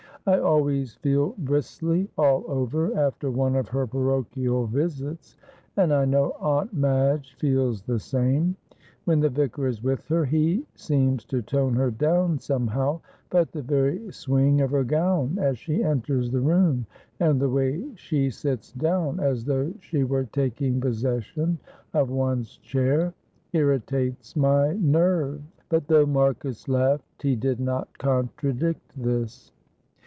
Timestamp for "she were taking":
19.79-20.79